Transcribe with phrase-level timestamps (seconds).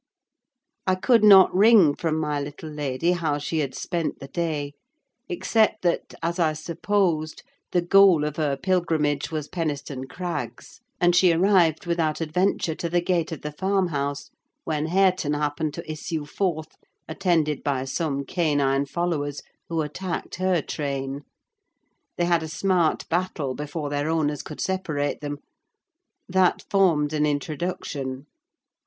[0.87, 4.73] I could not wring from my little lady how she had spent the day;
[5.29, 11.31] except that, as I supposed, the goal of her pilgrimage was Penistone Crags; and she
[11.31, 14.31] arrived without adventure to the gate of the farmhouse,
[14.63, 16.75] when Hareton happened to issue forth,
[17.07, 21.21] attended by some canine followers, who attacked her train.
[22.17, 25.37] They had a smart battle, before their owners could separate them:
[26.27, 28.25] that formed an introduction.